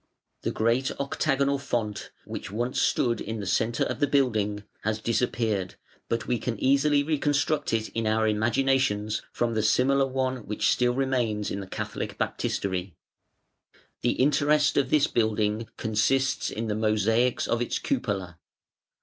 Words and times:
The 0.41 0.49
great 0.49 0.89
octagonal 0.99 1.59
font, 1.59 2.09
which 2.25 2.49
once 2.49 2.81
stood 2.81 3.21
in 3.21 3.39
the 3.39 3.45
centre 3.45 3.83
of 3.83 3.99
the 3.99 4.07
building, 4.07 4.63
has 4.83 4.99
disappeared, 4.99 5.75
but 6.09 6.25
we 6.25 6.39
can 6.39 6.59
easily 6.59 7.03
reconstruct 7.03 7.71
it 7.71 7.89
in 7.89 8.07
our 8.07 8.27
imaginations 8.27 9.21
from 9.31 9.53
the 9.53 9.61
similar 9.61 10.07
one 10.07 10.37
which 10.37 10.71
still 10.71 10.95
remains 10.95 11.51
in 11.51 11.59
the 11.59 11.67
Catholic 11.67 12.17
Baptistery. 12.17 12.95
The 14.01 14.13
interest 14.13 14.75
of 14.75 14.89
this 14.89 15.05
building 15.05 15.69
consists 15.77 16.49
in 16.49 16.65
the 16.65 16.73
mosaics 16.73 17.47
of 17.47 17.61
its 17.61 17.77
cupola. 17.77 18.39